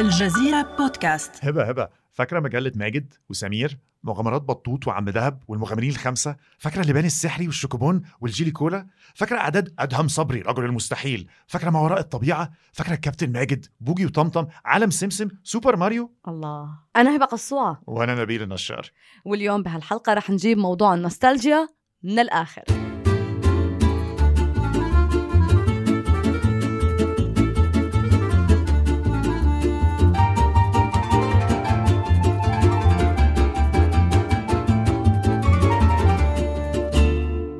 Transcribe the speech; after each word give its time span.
الجزيرة 0.00 0.76
بودكاست. 0.78 1.44
هبة 1.44 1.64
هبة. 1.64 1.88
فاكرة 2.12 2.40
مجلة 2.40 2.72
ماجد 2.74 3.14
وسمير؟ 3.30 3.78
مغامرات 4.04 4.42
بطوط 4.42 4.86
وعم 4.86 5.10
دهب 5.10 5.42
والمغامرين 5.48 5.90
الخمسة؟ 5.90 6.36
فاكرة 6.58 6.82
اللبان 6.82 7.04
السحري 7.04 7.46
والشوكوبون 7.46 8.02
والجيلي 8.20 8.50
كولا؟ 8.50 8.86
فاكرة 9.14 9.38
اعداد 9.38 9.74
أدهم 9.78 10.08
صبري 10.08 10.40
رجل 10.40 10.64
المستحيل؟ 10.64 11.28
فاكرة 11.46 11.70
ما 11.70 11.80
وراء 11.80 12.00
الطبيعة؟ 12.00 12.50
فاكرة 12.72 12.94
الكابتن 12.94 13.32
ماجد 13.32 13.66
بوجي 13.80 14.06
وطمطم 14.06 14.46
عالم 14.64 14.90
سمسم 14.90 15.28
سوبر 15.42 15.76
ماريو؟ 15.76 16.14
الله. 16.28 16.68
أنا 16.96 17.16
هبة 17.16 17.24
قصوعة 17.24 17.82
وأنا 17.86 18.14
نبيل 18.14 18.42
النشار. 18.42 18.90
واليوم 19.24 19.62
بهالحلقة 19.62 20.14
رح 20.14 20.30
نجيب 20.30 20.58
موضوع 20.58 20.94
النوستالجيا 20.94 21.68
من 22.02 22.18
الآخر. 22.18 22.87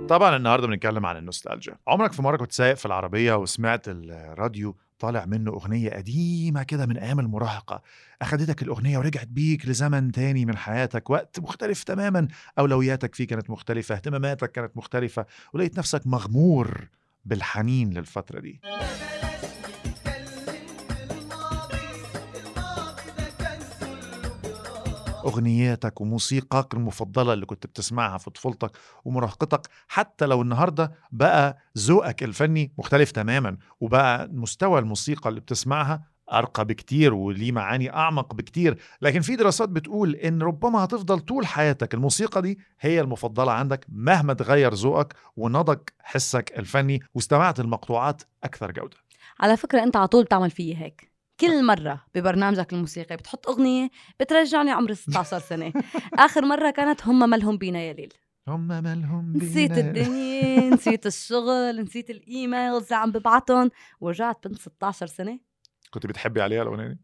طبعا 0.09 0.37
النهارده 0.37 0.67
بنتكلم 0.67 1.07
عن 1.07 1.17
النوستالجيا. 1.17 1.75
عمرك 1.89 2.13
في 2.13 2.23
مرة 2.23 2.37
كنت 2.37 2.53
سايق 2.53 2.75
في 2.75 2.87
العربية 2.87 3.35
وسمعت 3.35 3.85
الراديو 3.89 4.77
طالع 4.99 5.25
منه 5.25 5.51
أغنية 5.51 5.91
قديمة 5.91 6.63
كده 6.63 6.87
من 6.87 6.97
أيام 6.97 7.21
المراهقة. 7.21 7.83
أخدتك 8.23 8.63
الأغنية 8.63 8.99
ورجعت 8.99 9.27
بيك 9.27 9.67
لزمن 9.67 10.13
تاني 10.13 10.45
من 10.45 10.57
حياتك. 10.57 11.11
وقت 11.11 11.41
مختلف 11.41 11.83
تماما. 11.83 12.29
أولوياتك 12.59 13.15
فيه 13.15 13.27
كانت 13.27 13.51
مختلفة. 13.51 13.95
اهتماماتك 13.95 14.53
كانت 14.53 14.77
مختلفة. 14.77 15.27
ولقيت 15.53 15.79
نفسك 15.79 16.07
مغمور 16.07 16.89
بالحنين 17.25 17.91
للفترة 17.91 18.41
دي. 18.41 18.61
أغنياتك 25.29 26.01
وموسيقاك 26.01 26.75
المفضلة 26.75 27.33
اللي 27.33 27.47
كنت 27.47 27.67
بتسمعها 27.67 28.19
في 28.19 28.31
طفولتك 28.31 28.71
ومراهقتك 29.05 29.61
حتى 29.89 30.27
لو 30.27 30.43
النهارده 30.43 30.93
بقى 31.13 31.59
ذوقك 31.79 32.23
الفني 32.23 32.73
مختلف 32.79 33.11
تماما 33.11 33.57
وبقى 33.81 34.29
مستوى 34.33 34.79
الموسيقى 34.81 35.29
اللي 35.31 35.41
بتسمعها 35.41 36.03
أرقى 36.33 36.65
بكتير 36.65 37.15
وليه 37.15 37.53
معاني 37.53 37.95
أعمق 37.95 38.35
بكتير. 38.35 38.79
لكن 39.03 39.21
في 39.21 39.37
دراسات 39.37 39.69
بتقول 39.69 40.15
إن 40.15 40.43
ربما 40.43 40.85
هتفضل 40.85 41.21
طول 41.21 41.47
حياتك 41.47 41.95
الموسيقى 41.95 42.43
دي 42.43 42.59
هي 42.81 43.01
المفضلة 43.01 43.53
عندك 43.53 43.87
مهما 43.89 44.35
تغير 44.35 44.75
ذوقك 44.75 45.15
ونضج 45.37 45.79
حسك 46.03 46.53
الفني 46.59 47.01
واستمعت 47.15 47.61
المقطوعات 47.61 48.23
أكثر 48.45 48.71
جودة. 48.73 48.97
على 49.41 49.57
فكرة 49.57 49.83
أنت 49.83 49.97
على 49.97 50.07
طول 50.09 50.25
بتعمل 50.25 50.51
فيي 50.51 50.77
هيك. 50.77 51.13
كل 51.41 51.65
مرة 51.67 52.05
ببرنامجك 52.15 52.73
الموسيقي 52.73 53.17
بتحط 53.17 53.49
أغنية 53.49 53.91
بترجعني 54.21 54.71
عمري 54.71 54.95
16 54.95 55.39
سنة. 55.39 55.73
آخر 56.19 56.45
مرة 56.45 56.71
كانت 56.71 57.07
هم 57.07 57.31
مالهم 57.31 57.57
بينا 57.59 57.79
يا 57.83 57.93
ليل. 57.93 58.13
هم 58.49 58.69
مالهم 58.69 59.33
بينا. 59.33 59.45
نسيت 59.45 59.79
الدنيا 59.79 60.71
نسيت 60.71 61.07
الشغل 61.07 61.83
نسيت 61.83 62.11
الإيميلز 62.11 62.83
اللي 62.85 62.97
عم 62.97 63.13
ببعتهم 63.13 63.71
ورجعت 64.01 64.47
بنت 64.49 64.59
16 64.61 65.07
سنة. 65.07 65.39
كنت 65.91 66.07
بتحبي 66.07 66.43
عليها 66.43 66.63
الأغنية 66.63 66.87
دي؟ 66.87 66.99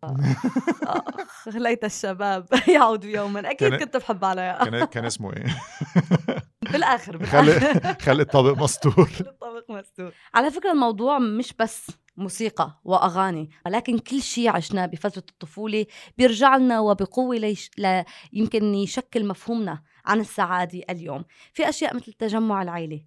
آخ 0.83 1.49
ليت 1.57 1.85
الشباب 1.85 2.47
يعود 2.75 3.05
يوما. 3.05 3.51
أكيد 3.51 3.69
كان- 3.69 3.79
كنت 3.79 3.97
بحب 3.97 4.25
عليها. 4.25 4.65
كان 4.65 4.85
كان 4.85 5.05
اسمه 5.05 5.33
إيه؟ 5.33 5.45
بالآخر 6.73 7.27
خلي 7.27 7.53
بالآخر. 7.53 7.95
خلي 8.03 8.23
الطابق 8.23 8.62
مستور. 8.62 9.11
الطبق 9.21 9.71
مستور. 9.71 10.12
على 10.35 10.51
فكرة 10.51 10.73
الموضوع 10.73 11.19
مش 11.19 11.53
بس 11.59 11.87
موسيقى 12.17 12.81
وأغاني 12.84 13.51
ولكن 13.67 13.98
كل 13.98 14.23
شيء 14.23 14.48
عشناه 14.48 14.87
بفترة 14.87 15.25
الطفولة 15.31 15.87
بيرجع 16.19 16.56
لنا 16.56 16.81
وبقوة 16.81 17.37
ليش... 17.37 17.71
لا 17.79 18.05
يمكن 18.33 18.75
يشكل 18.75 19.27
مفهومنا 19.27 19.83
عن 20.05 20.21
السعادة 20.21 20.83
اليوم. 20.91 21.25
في 21.53 21.69
أشياء 21.69 21.97
مثل 21.97 22.12
تجمع 22.12 22.62
العيلة 22.62 23.05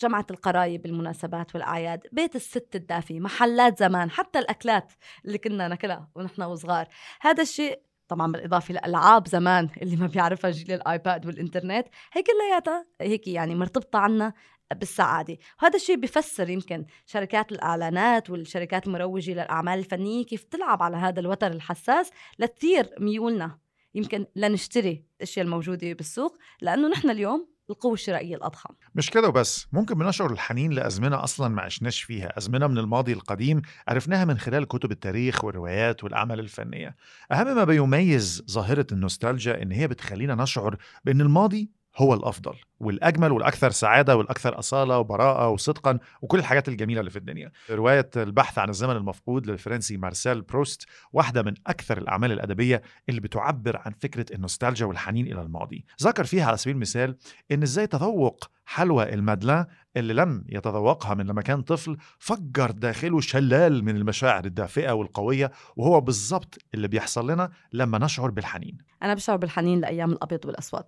جمعة 0.00 0.26
القرايب 0.30 0.82
بالمناسبات 0.82 1.54
والأعياد 1.54 2.00
بيت 2.12 2.36
الست 2.36 2.68
الدافي 2.74 3.20
محلات 3.20 3.78
زمان 3.78 4.10
حتى 4.10 4.38
الأكلات 4.38 4.92
اللي 5.24 5.38
كنا 5.38 5.68
ناكلها 5.68 6.08
ونحن 6.14 6.42
وصغار. 6.42 6.88
هذا 7.20 7.42
الشيء 7.42 7.80
طبعا 8.08 8.32
بالإضافة 8.32 8.74
لألعاب 8.74 9.28
زمان 9.28 9.68
اللي 9.82 9.96
ما 9.96 10.06
بيعرفها 10.06 10.50
جيل 10.50 10.72
الآيباد 10.72 11.26
والإنترنت 11.26 11.86
هي 12.12 12.22
كلياتها 12.22 12.86
هيك 13.00 13.28
يعني 13.28 13.54
مرتبطة 13.54 13.98
عنا 13.98 14.32
بالسعادة. 14.74 15.38
وهذا 15.62 15.76
الشيء 15.76 15.96
بيفسر 15.96 16.50
يمكن 16.50 16.84
شركات 17.06 17.52
الإعلانات 17.52 18.30
والشركات 18.30 18.86
المروجة 18.86 19.32
للأعمال 19.32 19.78
الفنية 19.78 20.24
كيف 20.24 20.44
تلعب 20.44 20.82
على 20.82 20.96
هذا 20.96 21.20
الوتر 21.20 21.46
الحساس 21.46 22.10
لتثير 22.38 22.90
ميولنا. 23.00 23.58
يمكن 23.94 24.26
لنشتري 24.36 25.04
الأشياء 25.16 25.44
الموجودة 25.44 25.92
بالسوق 25.92 26.38
لأنه 26.60 26.88
نحن 26.88 27.10
اليوم 27.10 27.54
القوة 27.70 27.92
الشرائية 27.92 28.36
الأضخم. 28.36 28.74
مش 28.94 29.10
كده 29.10 29.28
وبس. 29.28 29.66
ممكن 29.72 29.94
بنشعر 29.94 30.32
الحنين 30.32 30.72
لأزمنة 30.72 31.24
أصلا 31.24 31.48
ما 31.48 31.62
عشناش 31.62 32.02
فيها 32.02 32.38
أزمنة 32.38 32.66
من 32.66 32.78
الماضي 32.78 33.12
القديم 33.12 33.62
عرفناها 33.88 34.24
من 34.24 34.38
خلال 34.38 34.68
كتب 34.68 34.90
التاريخ 34.90 35.44
والروايات 35.44 36.04
والأعمال 36.04 36.40
الفنية. 36.40 36.96
أهم 37.32 37.56
ما 37.56 37.64
بيميز 37.64 38.44
ظاهرة 38.50 38.86
النوستالجيا 38.92 39.62
إن 39.62 39.72
هي 39.72 39.88
بتخلينا 39.88 40.34
نشعر 40.34 40.76
بأن 41.04 41.20
الماضي 41.20 41.70
هو 41.96 42.14
الأفضل 42.14 42.54
والأجمل 42.80 43.32
والأكثر 43.32 43.70
سعادة 43.70 44.16
والأكثر 44.16 44.58
أصالة 44.58 44.98
وبراءة 44.98 45.48
وصدقا 45.48 45.98
وكل 46.22 46.38
الحاجات 46.38 46.68
الجميلة 46.68 47.00
اللي 47.00 47.10
في 47.10 47.16
الدنيا. 47.16 47.52
رواية 47.70 48.10
البحث 48.16 48.58
عن 48.58 48.68
الزمن 48.68 48.96
المفقود 48.96 49.46
للفرنسي 49.46 49.96
مارسيل 49.96 50.42
بروست 50.42 50.86
واحدة 51.12 51.42
من 51.42 51.54
أكثر 51.66 51.98
الأعمال 51.98 52.32
الأدبية 52.32 52.82
اللي 53.08 53.20
بتعبر 53.20 53.76
عن 53.76 53.92
فكرة 54.00 54.34
النوستالجيا 54.34 54.86
والحنين 54.86 55.26
إلى 55.26 55.42
الماضي. 55.42 55.84
ذكر 56.02 56.24
فيها 56.24 56.46
على 56.46 56.56
سبيل 56.56 56.74
المثال 56.74 57.16
إن 57.52 57.62
إزاي 57.62 57.86
تذوق 57.86 58.50
حلوى 58.66 59.14
المادلان 59.14 59.66
اللي 59.96 60.14
لم 60.14 60.44
يتذوقها 60.48 61.14
من 61.14 61.26
لما 61.26 61.42
كان 61.42 61.62
طفل 61.62 61.96
فجر 62.18 62.70
داخله 62.70 63.20
شلال 63.20 63.84
من 63.84 63.96
المشاعر 63.96 64.44
الدافئة 64.44 64.92
والقوية 64.92 65.50
وهو 65.76 66.00
بالضبط 66.00 66.58
اللي 66.74 66.88
بيحصل 66.88 67.30
لنا 67.30 67.50
لما 67.72 67.98
نشعر 67.98 68.30
بالحنين. 68.30 68.78
أنا 69.02 69.14
بشعر 69.14 69.36
بالحنين 69.36 69.80
لأيام 69.80 70.12
الأبيض 70.12 70.46
والأسود. 70.46 70.84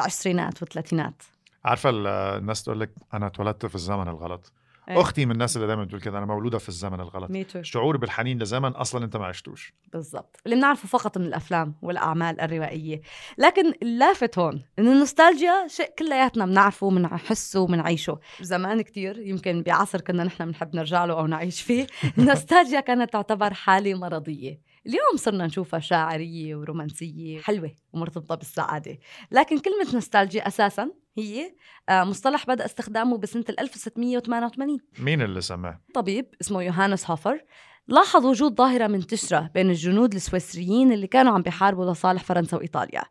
العشرينات 0.00 0.62
والثلاثينات. 0.62 1.22
عارفة 1.64 1.90
ال- 1.90 2.06
الناس 2.06 2.62
تقول 2.62 2.80
لك 2.80 2.90
أنا 3.14 3.26
اتولدت 3.26 3.66
في 3.66 3.74
الزمن 3.74 4.08
الغلط. 4.08 4.52
إيه. 4.88 5.00
أختي 5.00 5.26
من 5.26 5.32
الناس 5.32 5.56
اللي 5.56 5.66
دايما 5.66 5.84
بتقول 5.84 6.00
كده 6.00 6.18
أنا 6.18 6.26
مولودة 6.26 6.58
في 6.58 6.68
الزمن 6.68 7.00
الغلط. 7.00 7.30
ميتو 7.30 7.62
شعور 7.62 7.96
بالحنين 7.96 8.38
لزمن 8.38 8.70
أصلا 8.70 9.04
أنت 9.04 9.16
ما 9.16 9.26
عشتوش. 9.26 9.72
بالضبط. 9.92 10.36
اللي 10.46 10.56
بنعرفه 10.56 10.88
فقط 10.88 11.18
من 11.18 11.26
الأفلام 11.26 11.74
والأعمال 11.82 12.40
الروائية. 12.40 13.00
لكن 13.38 13.72
اللافت 13.82 14.38
هون 14.38 14.62
إنه 14.78 14.92
النوستالجيا 14.92 15.66
شيء 15.66 15.90
كلياتنا 15.98 16.46
بنعرفه 16.46 16.86
وبنحسه 16.86 17.60
وبنعيشه 17.60 18.18
زمان 18.40 18.82
كتير 18.82 19.18
يمكن 19.18 19.62
بعصر 19.62 20.00
كنا 20.00 20.24
نحن 20.24 20.44
بنحب 20.46 20.76
نرجع 20.76 21.04
له 21.04 21.14
أو 21.18 21.26
نعيش 21.26 21.62
فيه. 21.62 21.86
النوستالجيا 22.18 22.80
كانت 22.80 23.12
تعتبر 23.12 23.54
حالة 23.54 23.94
مرضية. 23.94 24.60
اليوم 24.88 25.16
صرنا 25.16 25.46
نشوفها 25.46 25.80
شاعرية 25.80 26.56
ورومانسية 26.56 27.40
حلوة. 27.40 27.74
ومرتبطة 27.92 28.34
بالسعادة. 28.34 28.98
لكن 29.30 29.58
كلمة 29.58 29.94
نوستالجيا 29.94 30.48
أساسا 30.48 30.90
هي 31.18 31.54
آه، 31.88 32.04
مصطلح 32.04 32.46
بدأ 32.46 32.64
استخدامه 32.64 33.18
بسنة 33.18 33.44
1688 33.48 34.80
مين 34.98 35.22
اللي 35.22 35.40
سماه؟ 35.40 35.80
طبيب 35.94 36.34
اسمه 36.40 36.62
يوهانس 36.62 37.10
هوفر. 37.10 37.44
لاحظ 37.88 38.26
وجود 38.26 38.56
ظاهرة 38.56 38.86
منتشرة 38.86 39.50
بين 39.54 39.70
الجنود 39.70 40.14
السويسريين 40.14 40.92
اللي 40.92 41.06
كانوا 41.06 41.32
عم 41.32 41.42
بيحاربوا 41.42 41.92
لصالح 41.92 42.24
فرنسا 42.24 42.56
وإيطاليا. 42.56 43.02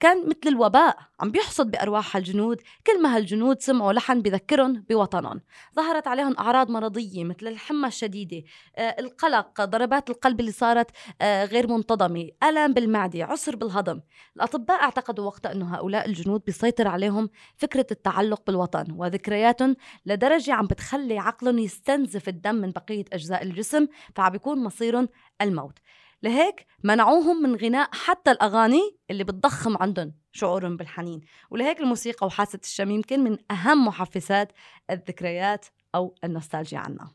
كان 0.00 0.28
مثل 0.28 0.38
الوباء. 0.46 0.96
عم 1.22 1.30
بيحصد 1.30 1.70
بأرواح 1.70 2.16
هالجنود 2.16 2.60
كل 2.86 3.02
ما 3.02 3.16
هالجنود 3.16 3.60
سمعوا 3.60 3.92
لحن 3.92 4.22
بذكرهم 4.22 4.72
بوطنهم. 4.72 5.40
ظهرت 5.76 6.06
عليهم 6.08 6.36
أعراض 6.38 6.70
مرضية 6.70 7.24
مثل 7.24 7.46
الحمى 7.46 7.88
الشديدة 7.88 8.42
آه، 8.76 8.96
القلق 8.98 9.64
ضربات 9.64 10.10
القلب 10.10 10.40
اللي 10.40 10.52
صارت 10.52 10.90
آه، 11.20 11.44
غير 11.44 11.66
منتظمة 11.66 12.28
ألم 12.42 12.74
بالمعدة 12.74 13.24
عسر 13.24 13.56
بالهضم. 13.56 14.00
الأطباء 14.36 14.82
اعتقدوا 14.82 15.26
وقتها 15.26 15.52
أنه 15.52 15.74
هؤلاء 15.74 16.06
الجنود 16.08 16.42
بيسيطر 16.46 16.88
عليهم 16.88 17.30
فكرة 17.56 17.86
التعلق 17.90 18.42
بالوطن 18.46 18.92
وذكرياتهم 18.92 19.76
لدرجة 20.06 20.52
عم 20.54 20.66
بتخلي 20.66 21.18
عقلهم 21.18 21.58
يستنزف 21.58 22.28
الدم 22.28 22.54
من 22.54 22.70
بقية 22.70 23.04
أجزاء 23.12 23.42
الجسم 23.42 23.86
فعم 24.16 24.32
بيكون 24.32 24.64
مصيرهم 24.64 25.08
الموت. 25.42 25.78
لهيك 26.22 26.66
منعوهم 26.84 27.42
من 27.42 27.56
غناء 27.56 27.88
حتى 27.92 28.30
الأغاني 28.30 28.96
اللي 29.10 29.24
بتضخم 29.24 29.76
عندهم 29.76 30.14
شعورهم 30.32 30.76
بالحنين. 30.76 31.20
ولهيك 31.50 31.80
الموسيقى 31.80 32.26
وحاسة 32.26 32.60
الشم 32.64 32.90
يمكن 32.90 33.24
من 33.24 33.38
أهم 33.50 33.86
محفزات 33.86 34.52
الذكريات 34.90 35.66
أو 35.94 36.14
النوستالجيا 36.24 36.78
عنا. 36.78 37.10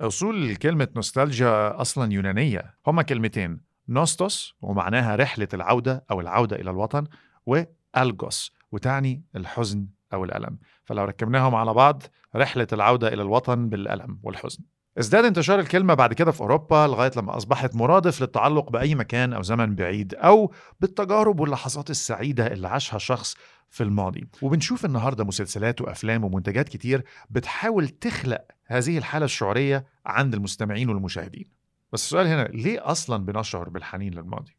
أصول 0.00 0.56
كلمة 0.56 0.88
نوستالجيا 0.96 1.80
أصلا 1.80 2.12
يونانية. 2.12 2.74
هما 2.86 3.02
كلمتين 3.02 3.60
نوستوس 3.88 4.54
ومعناها 4.60 5.16
رحلة 5.16 5.48
العودة 5.54 6.04
أو 6.10 6.20
العودة 6.20 6.56
إلى 6.56 6.70
الوطن 6.70 7.06
وألجوس 7.46 8.52
وتعني 8.72 9.24
الحزن 9.36 9.86
أو 10.12 10.24
الألم. 10.24 10.58
فلو 10.84 11.04
ركبناهم 11.04 11.54
على 11.54 11.74
بعض 11.74 12.02
رحلة 12.36 12.66
العودة 12.72 13.08
إلى 13.08 13.22
الوطن 13.22 13.68
بالألم 13.68 14.20
والحزن. 14.22 14.64
ازداد 14.98 15.24
انتشار 15.24 15.60
الكلمة 15.60 15.94
بعد 15.94 16.12
كده 16.12 16.32
في 16.32 16.40
أوروبا 16.40 16.86
لغاية 16.86 17.10
لما 17.16 17.36
أصبحت 17.36 17.74
مرادف 17.74 18.20
للتعلق 18.20 18.70
بأي 18.70 18.94
مكان 18.94 19.32
أو 19.32 19.42
زمن 19.42 19.74
بعيد 19.74 20.14
أو 20.14 20.52
بالتجارب 20.80 21.40
واللحظات 21.40 21.90
السعيدة 21.90 22.46
اللي 22.46 22.68
عاشها 22.68 22.98
شخص 22.98 23.36
في 23.70 23.82
الماضي 23.82 24.28
وبنشوف 24.42 24.84
النهاردة 24.84 25.24
مسلسلات 25.24 25.80
وأفلام 25.80 26.24
ومنتجات 26.24 26.68
كتير 26.68 27.04
بتحاول 27.30 27.88
تخلق 27.88 28.44
هذه 28.66 28.98
الحالة 28.98 29.24
الشعورية 29.24 29.84
عند 30.06 30.34
المستمعين 30.34 30.88
والمشاهدين 30.88 31.44
بس 31.92 32.04
السؤال 32.04 32.26
هنا 32.26 32.42
ليه 32.42 32.90
أصلا 32.90 33.24
بنشعر 33.24 33.68
بالحنين 33.68 34.14
للماضي؟ 34.14 34.56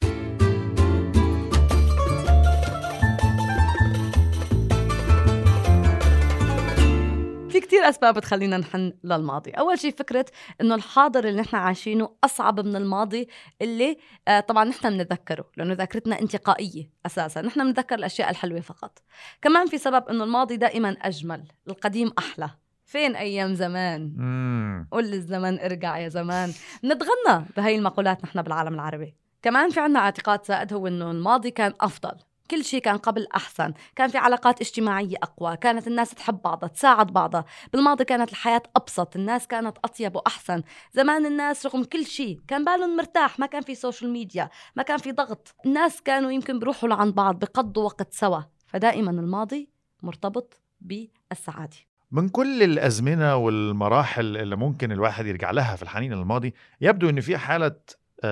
كتير 7.74 7.90
أسباب 7.90 8.14
بتخلينا 8.14 8.58
نحن 8.58 8.94
للماضي. 9.04 9.52
أول 9.52 9.80
شيء 9.80 9.92
فكرة 9.92 10.26
إنه 10.62 10.76
الحاضر 10.76 11.28
اللي 11.28 11.42
نحن 11.42 11.56
عايشينه 11.56 12.10
أصعب 12.24 12.60
من 12.60 12.76
الماضي 12.76 13.28
اللي 13.62 13.98
آه 14.28 14.40
طبعا 14.40 14.64
نحن 14.64 14.98
بنتذكره 14.98 15.46
لأنه 15.58 15.74
ذاكرتنا 15.74 16.22
انتقائية 16.22 16.90
أساسا. 17.06 17.42
نحن 17.42 17.64
بنتذكر 17.64 17.96
الأشياء 17.96 18.30
الحلوة 18.30 18.60
فقط. 18.60 19.00
كمان 19.42 19.68
في 19.68 19.78
سبب 19.78 20.08
إنه 20.10 20.24
الماضي 20.24 20.58
دائما 20.58 20.90
أجمل 21.02 21.44
القديم 21.68 22.12
أحلى. 22.18 22.50
فين 22.86 23.16
أيام 23.16 23.54
زمان؟ 23.54 24.14
مم. 24.18 24.88
قل 24.92 25.14
الزمن 25.14 25.60
ارجع 25.60 25.98
يا 25.98 26.10
زمان. 26.10 26.54
نتغنى 26.84 27.46
بهي 27.58 27.76
المقولات 27.76 28.24
نحن 28.24 28.42
بالعالم 28.42 28.74
العربي. 28.74 29.16
كمان 29.42 29.70
في 29.70 29.80
عنا 29.80 30.00
اعتقاد 30.00 30.46
سائد 30.46 30.74
هو 30.74 30.88
إنه 30.88 31.12
الماضي 31.12 31.52
كان 31.52 31.74
أفضل. 31.82 32.18
كل 32.52 32.64
شيء 32.64 32.82
كان 32.82 32.98
قبل 32.98 33.28
أحسن. 33.36 33.74
كان 33.96 34.10
في 34.10 34.18
علاقات 34.18 34.62
اجتماعية 34.62 35.18
أقوى. 35.24 35.58
كانت 35.58 35.88
الناس 35.88 36.10
تحب 36.10 36.42
بعضها 36.42 36.70
تساعد 36.70 37.08
بعضها. 37.08 37.46
بالماضي 37.74 38.04
كانت 38.04 38.32
الحياة 38.32 38.64
أبسط. 38.76 39.16
الناس 39.16 39.48
كانت 39.48 39.78
أطيب 39.84 40.16
وأحسن. 40.16 40.64
زمان 40.94 41.26
الناس 41.26 41.66
رغم 41.66 41.84
كل 41.84 42.06
شيء 42.06 42.40
كان 42.48 42.66
بالهم 42.66 42.98
مرتاح. 42.98 43.40
ما 43.40 43.46
كان 43.46 43.62
في 43.62 43.76
social 43.76 44.12
media 44.12 44.50
ما 44.76 44.84
كان 44.84 44.98
في 44.98 45.12
ضغط. 45.12 45.56
الناس 45.66 46.02
كانوا 46.02 46.32
يمكن 46.32 46.60
بيروحوا 46.60 46.90
لعند 46.90 47.16
بعض 47.16 47.40
بقضوا 47.40 47.84
وقت 47.84 48.14
سوا. 48.14 48.42
فدائما 48.68 49.12
الماضي 49.12 49.70
مرتبط 50.04 50.62
بالسعادة. 50.82 51.78
من 52.12 52.30
كل 52.30 52.64
الأزمنة 52.64 53.36
والمراحل 53.36 54.38
اللي 54.38 54.56
ممكن 54.56 54.92
الواحد 54.92 55.26
يرجع 55.26 55.52
لها 55.52 55.76
في 55.76 55.84
الحنين 55.84 56.14
للماضي 56.14 56.54
يبدو 56.82 57.10
أن 57.10 57.22
في 57.22 57.38
حالة 57.38 57.76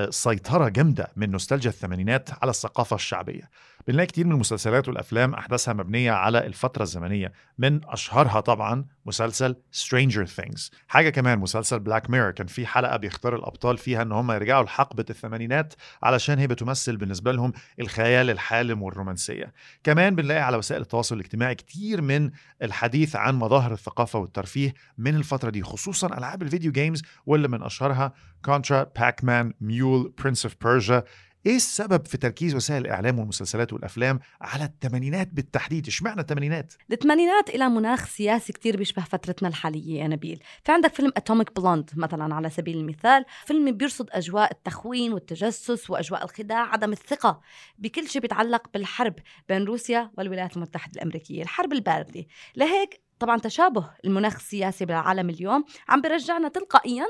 سيطرة 0.10 0.70
جامدة 0.70 1.12
من 1.16 1.32
نوستالجيا 1.32 1.70
الثمانينات 1.70 2.30
على 2.42 2.50
الثقافة 2.50 2.96
الشعبية. 2.96 3.50
بنلاقي 3.88 4.08
كتير 4.08 4.26
من 4.26 4.32
المسلسلات 4.32 4.88
والأفلام 4.88 5.34
أحداثها 5.34 5.74
مبنية 5.74 6.12
على 6.12 6.46
الفترة 6.48 6.84
الزمنية 6.84 7.32
من 7.58 7.82
أشهرها 7.86 8.40
طبعا 8.40 8.86
مسلسل 9.06 9.56
Stranger 9.74 10.28
Things. 10.42 10.70
حاجة 10.88 11.10
كمان 11.10 11.40
مسلسل 11.40 11.80
Black 11.80 12.10
Mirror 12.10 12.31
كان 12.32 12.48
في 12.48 12.68
حلقة 12.68 12.98
بيختار 12.98 13.36
الأبطال 13.36 13.78
فيها 13.78 14.02
أن 14.02 14.12
هم 14.12 14.32
يرجعوا 14.32 14.64
لحقبة 14.64 15.06
الثمانينات 15.10 15.74
علشان 16.04 16.40
هي 16.40 16.48
بتمثل 16.48 16.98
بالنسبة 16.98 17.32
لهم 17.32 17.54
الخيال 17.80 18.30
الحالم 18.30 18.82
والرومانسية. 18.84 19.54
كمان 19.84 20.16
بنلاقي 20.16 20.42
على 20.42 20.58
وسائل 20.58 20.82
التواصل 20.82 21.16
الاجتماعي 21.16 21.56
كتير 21.56 22.02
من 22.02 22.32
الحديث 22.62 23.16
عن 23.16 23.36
مظاهر 23.36 23.72
الثقافة 23.74 24.20
والترفيه 24.20 24.74
من 24.98 25.16
الفترة 25.16 25.50
دي 25.50 25.64
خصوصا 25.64 26.08
ألعاب 26.18 26.42
ال 26.42 26.47
video 26.47 26.72
games 26.72 27.04
واللي 27.26 27.48
من 27.48 27.64
أشهرها 27.64 28.14
Contra 28.45 28.83
Pac-Man 28.83 29.54
ميول 29.62 30.14
Prince 30.18 30.45
of 30.45 30.56
Persia 30.62 31.04
إيه 31.46 31.56
السبب 31.56 32.06
في 32.06 32.18
تركيز 32.18 32.56
وسائل 32.56 32.82
الإعلام 32.82 33.20
والمسلسلات 33.20 33.74
والأفلام 33.74 34.20
على 34.42 34.64
الثمانينات 34.64 35.28
بالتحديد؟ 35.28 35.88
اشمعنى 35.88 36.22
الثمانينات؟ 36.22 36.74
الثمانينات 36.92 37.50
إلى 37.50 37.70
مناخ 37.70 38.08
سياسي 38.08 38.54
كتير 38.54 38.78
بيشبه 38.78 39.04
فترتنا 39.04 39.50
الحالية 39.50 40.02
يا 40.02 40.08
نبيل 40.08 40.44
في 40.64 40.72
عندك 40.72 40.94
فيلم 40.94 41.12
Atomic 41.18 41.56
Blonde 41.56 41.89
مثلا 41.96 42.36
على 42.36 42.50
سبيل 42.50 42.78
المثال. 42.78 43.26
فيلم 43.46 43.72
بيرصد 43.72 44.10
أجواء 44.12 44.52
التخوين 44.52 45.14
والتجسس 45.14 45.90
وأجواء 45.90 46.24
الخداع 46.24 46.74
عدم 46.74 46.92
الثقة 46.92 47.42
بكل 47.78 48.08
شيء 48.08 48.22
بيتعلق 48.22 48.68
بالحرب 48.74 49.16
بين 49.50 49.64
روسيا 49.64 50.12
والولايات 50.18 50.58
المتحدة 50.58 50.94
الأمريكية 50.96 51.44
الحرب 51.44 51.74
الباردة. 51.74 52.26
لهيك 52.56 53.02
طبعا 53.20 53.40
تشابه 53.40 53.90
المناخ 54.06 54.36
السياسي 54.36 54.86
بالعالم 54.86 55.30
اليوم 55.30 55.66
عم 55.90 56.02
بيرجعنا 56.02 56.48
تلقائيا 56.48 57.06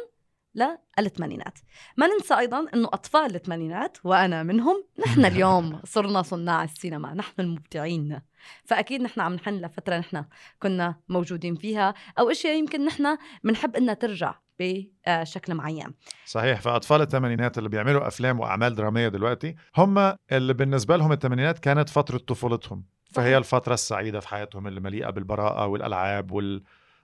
للثمانينات. 1.00 1.60
ما 1.98 2.08
ننسى 2.08 2.34
أيضا 2.34 2.66
أنه 2.74 2.88
أطفال 2.88 3.36
الثمانينات 3.36 3.98
وأنا 4.04 4.44
منهم 4.44 4.84
نحن 5.08 5.26
اليوم 5.26 5.80
صرنا 5.94 6.22
صناع 6.22 6.64
السينما 6.64 7.14
نحن 7.14 7.42
المبدعين. 7.42 8.22
فأكيد 8.66 9.02
نحن 9.02 9.20
عم 9.20 9.34
نحن 9.34 9.50
لفترة 9.50 9.98
نحن 9.98 10.26
كنا 10.60 10.96
موجودين 11.10 11.56
فيها 11.56 11.94
أو 12.20 12.32
أشياء 12.32 12.58
يمكن 12.58 12.86
نحن 12.86 13.18
بنحب 13.44 13.76
إنها 13.76 13.94
ترجع 13.94 14.36
بشكل 14.60 15.56
معين. 15.56 15.94
صحيح. 16.26 16.62
فأطفال 16.62 17.02
الثمانينات 17.02 17.58
اللي 17.58 17.70
بيعملوا 17.70 18.08
أفلام 18.08 18.40
وأعمال 18.40 18.76
درامية 18.76 19.08
دلوقتي 19.08 19.56
هم 19.78 20.14
اللي 20.32 20.54
بالنسبة 20.54 20.98
لهم 20.98 21.12
الثمانينات 21.12 21.60
كانت 21.60 21.90
فترة 21.90 22.18
طفولتهم. 22.18 22.84
فهي 23.12 23.26
صحيح. 23.26 23.38
الفترة 23.38 23.74
السعيدة 23.74 24.20
في 24.20 24.28
حياتهم 24.28 24.68
اللي 24.68 24.80
مليئة 24.80 25.10
بالبراءة 25.10 25.66
والألعاب 25.68 26.32
وال... 26.32 26.64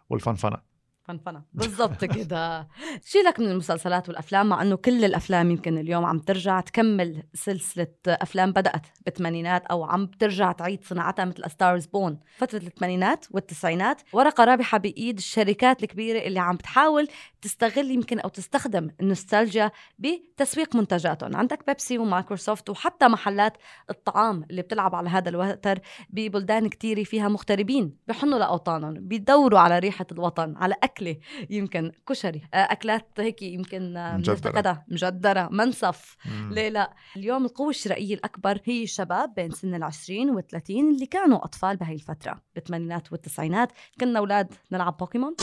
والفنفنة. 0.10 0.77
فنفنة. 1.08 1.44
بالضبط 1.54 2.06
كده. 2.16 2.68
شيلك 3.06 3.40
من 3.40 3.52
المسلسلات 3.52 4.10
والأفلام؟ 4.10 4.50
مع 4.50 4.62
إنه 4.62 4.76
كل 4.76 5.06
الأفلام 5.06 5.52
يمكن 5.52 5.78
اليوم 5.78 6.06
عم 6.06 6.20
ترجع 6.20 6.62
تكمل 6.62 7.24
سلسلة 7.34 7.88
أفلام 8.08 8.52
بدأت 8.52 8.88
بالثمانينات 9.06 9.66
أو 9.66 9.84
عم 9.84 10.06
ترجع 10.06 10.52
تعيد 10.52 10.84
صناعتها 10.84 11.26
مثل 11.26 11.50
ستارز 11.52 11.86
بون 11.86 12.20
فترة 12.38 12.58
الثمانينات 12.58 13.26
والتسعينات 13.32 14.02
ورقة 14.14 14.44
رابحة 14.44 14.78
بإيد 14.78 15.18
الشركات 15.18 15.84
الكبيرة 15.84 16.20
اللي 16.20 16.40
عم 16.40 16.56
بتحاول 16.56 17.08
تستغل 17.42 17.92
يمكن 17.92 18.20
أو 18.20 18.30
تستخدم 18.30 18.90
النوستالجيا 19.02 19.72
بتسويق 20.00 20.76
منتجاتهم. 20.76 21.36
عندك 21.36 21.68
بيبسي 21.68 21.98
ومايكروسوفت 21.98 22.70
وحتى 22.70 23.08
محلات 23.08 23.58
الطعام 23.90 24.44
اللي 24.50 24.62
بتلعب 24.62 24.96
على 24.96 25.10
هذا 25.10 25.30
الوتر 25.30 25.80
ببلدان 26.10 26.70
كتيرة 26.70 27.04
فيها 27.04 27.28
مغتربين 27.28 27.98
بحنوا 28.08 28.40
لأوطانهم 28.40 28.94
بيدوروا 28.94 29.60
على 29.60 29.80
ريحة 29.80 30.06
الوطن 30.12 30.56
على 30.58 30.76
أكلة 30.98 31.18
يمكن 31.50 31.92
كشري 32.10 32.42
آه، 32.54 32.58
أكلات 32.58 33.08
هيك 33.20 33.42
يمكن 33.42 33.98
آه، 33.98 34.18
مجدرة. 34.18 34.84
مجدرة 34.88 35.50
منسف 35.52 36.16
مم. 36.26 36.50
ليه 36.54 36.70
لا 36.70 36.94
اليوم 37.18 37.46
القوة 37.46 37.70
الشرائية 37.70 38.16
الأكبر 38.16 38.60
هي 38.66 38.84
الشباب 38.84 39.34
بين 39.36 39.52
سن 39.52 39.76
العشرين 39.76 40.30
والثلاثين 40.30 40.90
اللي 40.94 41.06
كانوا 41.06 41.46
أطفال 41.46 41.78
بهي 41.78 41.94
الفترة 41.94 42.42
بالثمانينات 42.56 43.12
والتسعينات 43.12 43.72
كنا 44.00 44.20
أولاد 44.20 44.54
نلعب 44.72 44.98
بوكيمون 44.98 45.36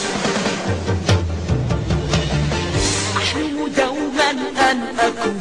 أحلم 3.17 3.69
دوما 3.77 4.31
أن 4.71 4.99
أكون 4.99 5.41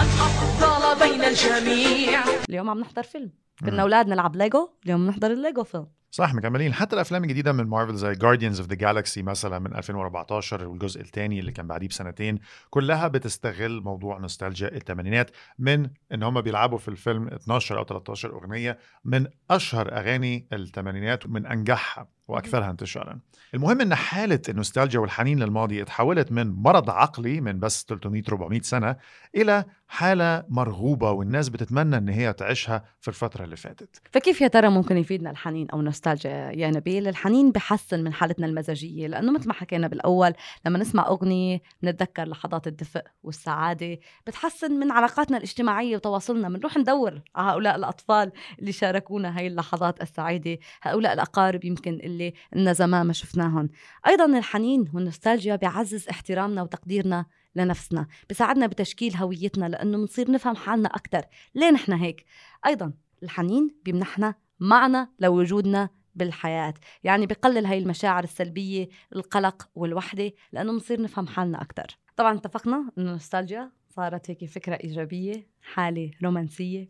الأفضل 0.00 1.08
بين 1.08 1.24
الجميع 1.24 2.24
اليوم 2.48 2.70
عم 2.70 2.78
نحضر 2.80 3.02
فيلم. 3.02 3.32
كنا 3.64 3.82
أولاد 3.82 4.08
نلعب 4.08 4.36
ليجو 4.36 4.68
اليوم 4.84 5.06
نحضر 5.06 5.30
الليجو 5.32 5.64
فيلم 5.64 5.86
صح 6.10 6.34
مكملين. 6.34 6.74
حتى 6.74 6.94
الأفلام 6.94 7.24
الجديدة 7.24 7.52
من 7.52 7.64
مارفل 7.64 7.94
زي 7.94 8.14
Guardians 8.14 8.60
of 8.60 8.68
the 8.68 8.74
Galaxy 8.74 9.22
مثلا 9.22 9.58
من 9.58 9.74
2014 9.76 10.66
والجزء 10.68 11.00
الثاني 11.00 11.40
اللي 11.40 11.52
كان 11.52 11.66
بعديه 11.66 11.88
بسنتين 11.88 12.38
كلها 12.70 13.08
بتستغل 13.08 13.80
موضوع 13.80 14.18
نوستالجيا 14.18 14.68
الثمانينات 14.76 15.30
من 15.58 15.90
إن 16.12 16.22
هم 16.22 16.40
بيلعبوا 16.40 16.78
في 16.78 16.88
الفيلم 16.88 17.28
12 17.28 17.78
أو 17.78 17.84
13 17.84 18.32
أغنية 18.32 18.78
من 19.04 19.26
أشهر 19.50 19.92
أغاني 19.92 20.46
الثمانينات 20.52 21.26
ومن 21.26 21.46
أنجحها 21.46 22.08
وأكثرها 22.28 22.70
انتشارا. 22.70 23.18
المهم 23.54 23.80
إن 23.80 23.94
حالة 23.94 24.40
النوستالجيا 24.48 25.00
والحنين 25.00 25.38
للماضي 25.38 25.82
اتحولت 25.82 26.32
من 26.32 26.50
مرض 26.50 26.90
عقلي 26.90 27.40
من 27.40 27.60
بس 27.60 27.86
300 27.88 28.22
400 28.28 28.60
سنة 28.60 28.96
إلى 29.36 29.64
حالة 29.88 30.44
مرغوبة 30.48 31.10
والناس 31.10 31.48
بتتمنى 31.48 31.96
إن 31.96 32.08
هي 32.08 32.32
تعيشها 32.32 32.84
في 33.00 33.08
الفترة 33.08 33.44
اللي 33.48 33.56
فاتت. 33.56 34.00
فكيف 34.12 34.40
يا 34.40 34.48
ترى 34.48 34.68
ممكن 34.68 34.96
يفيدنا 34.96 35.30
الحنين 35.30 35.70
أو 35.70 35.80
النوستالجيا 35.80 36.52
يا 36.54 36.70
نبيل؟ 36.70 37.08
الحنين 37.08 37.52
بحسن 37.52 38.04
من 38.04 38.12
حالتنا 38.12 38.46
المزاجية 38.46 39.06
لأنه 39.06 39.32
مثل 39.32 39.48
ما 39.48 39.54
حكينا 39.54 39.88
بالأول 39.88 40.32
لما 40.66 40.78
نسمع 40.78 41.08
أغنية 41.08 41.62
بنتذكر 41.82 42.24
لحظات 42.24 42.66
الدفء 42.66 43.02
والسعادة، 43.22 43.98
بتحسن 44.26 44.72
من 44.72 44.92
علاقاتنا 44.92 45.36
الاجتماعية 45.36 45.96
وتواصلنا، 45.96 46.48
بنروح 46.48 46.76
ندور 46.78 47.22
على 47.36 47.52
هؤلاء 47.52 47.76
الأطفال 47.76 48.32
اللي 48.58 48.72
شاركونا 48.72 49.38
هاي 49.38 49.46
اللحظات 49.46 50.02
السعيدة، 50.02 50.58
هؤلاء 50.82 51.12
الأقارب 51.12 51.64
يمكن 51.64 51.92
اللي 51.92 52.32
إلنا 52.56 52.72
زمان 52.72 53.06
ما 53.06 53.12
شفناهم. 53.12 53.68
أيضا 54.06 54.38
الحنين 54.38 54.90
والنوستالجيا 54.94 55.56
بيعزز 55.56 56.08
احترامنا 56.08 56.62
وتقديرنا 56.62 57.26
لنفسنا 57.54 58.06
بساعدنا 58.30 58.66
بتشكيل 58.66 59.16
هويتنا 59.16 59.66
لأنه 59.66 59.98
بنصير 59.98 60.30
نفهم 60.30 60.56
حالنا 60.56 60.88
أكثر 60.88 61.22
ليه 61.54 61.70
نحن 61.70 61.92
هيك 61.92 62.24
أيضا 62.66 62.92
الحنين 63.22 63.74
بيمنحنا 63.84 64.34
معنى 64.60 65.08
لوجودنا 65.20 65.88
بالحياة 66.14 66.74
يعني 67.04 67.26
بقلل 67.26 67.66
هاي 67.66 67.78
المشاعر 67.78 68.24
السلبية 68.24 68.88
القلق 69.16 69.68
والوحدة 69.74 70.32
لأنه 70.52 70.72
بنصير 70.72 71.02
نفهم 71.02 71.26
حالنا 71.26 71.62
أكثر 71.62 71.86
طبعا 72.16 72.36
اتفقنا 72.36 72.76
أنه 72.76 72.92
النوستالجيا 72.98 73.72
صارت 73.88 74.30
هيك 74.30 74.44
فكرة 74.44 74.74
إيجابية 74.74 75.46
حالة 75.62 76.10
رومانسية 76.24 76.88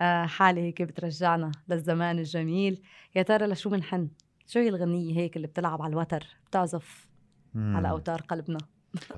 آه، 0.00 0.26
حالة 0.26 0.62
هيك 0.62 0.82
بترجعنا 0.82 1.52
للزمان 1.68 2.18
الجميل 2.18 2.82
يا 3.16 3.22
ترى 3.22 3.46
لشو 3.46 3.70
منحن 3.70 4.08
شو 4.46 4.58
هي 4.60 4.68
الغنية 4.68 5.16
هيك 5.16 5.36
اللي 5.36 5.46
بتلعب 5.46 5.82
على 5.82 5.92
الوتر 5.92 6.26
بتعزف 6.46 7.08
مم. 7.54 7.76
على 7.76 7.90
أوتار 7.90 8.20
قلبنا 8.20 8.58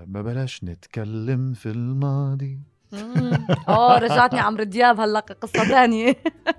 ما 0.07 0.23
بلاش 0.23 0.65
نتكلم 0.65 1.53
في 1.53 1.71
الماضي. 1.71 2.61
آه 3.69 3.99
رجعتني 3.99 4.41
عمرو 4.41 4.65
دياب 4.65 5.01
هلأ 5.01 5.21
قصه 5.21 5.65
ثانية 5.65 6.17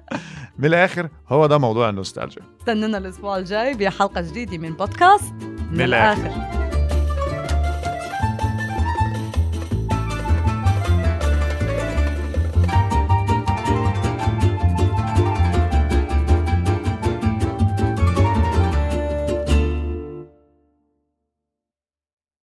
من 0.59 0.65
الآخر 0.65 1.09
هو 1.29 1.45
ده 1.47 1.57
موضوع 1.57 1.89
النوستالجيا. 1.89 2.41
استنونا 2.59 2.97
الأسبوع 2.97 3.37
الجاي 3.37 3.73
بحلقة 3.73 4.21
جديدة 4.21 4.57
من 4.57 4.73
بودكاست. 4.73 5.33
من, 5.33 5.67
من 5.71 5.81
الآخر. 5.81 6.25
الآخر. 6.25 6.56